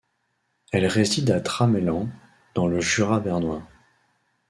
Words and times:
Elle 0.71 0.87
réside 0.87 1.29
à 1.29 1.41
Tramelan, 1.41 2.09
dans 2.55 2.65
le 2.67 2.79
Jura 2.81 3.19
bernois. 3.19 3.61